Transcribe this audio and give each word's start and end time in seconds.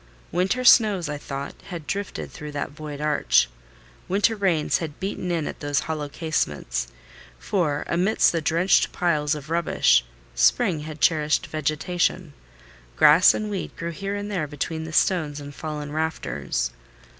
Winter 0.31 0.63
snows, 0.63 1.07
I 1.07 1.19
thought, 1.19 1.53
had 1.67 1.85
drifted 1.85 2.31
through 2.31 2.53
that 2.53 2.71
void 2.71 2.99
arch, 3.01 3.47
winter 4.07 4.35
rains 4.35 4.81
beaten 4.99 5.29
in 5.29 5.45
at 5.45 5.59
those 5.59 5.81
hollow 5.81 6.09
casements; 6.09 6.87
for, 7.37 7.83
amidst 7.85 8.31
the 8.31 8.41
drenched 8.41 8.91
piles 8.93 9.35
of 9.35 9.51
rubbish, 9.51 10.03
spring 10.33 10.79
had 10.79 11.01
cherished 11.01 11.45
vegetation: 11.45 12.33
grass 12.95 13.35
and 13.35 13.51
weed 13.51 13.75
grew 13.75 13.91
here 13.91 14.15
and 14.15 14.31
there 14.31 14.47
between 14.47 14.85
the 14.85 14.91
stones 14.91 15.39
and 15.39 15.53
fallen 15.53 15.91
rafters. 15.91 16.71